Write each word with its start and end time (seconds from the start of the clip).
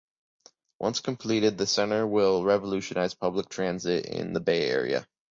Once 0.79 0.99
completed, 0.99 1.59
the 1.59 1.67
Center 1.67 2.07
will 2.07 2.43
revolutionize 2.43 3.13
public 3.13 3.49
transit 3.49 4.07
in 4.07 4.33
the 4.33 4.39
Bay 4.39 4.67
Area. 4.67 5.05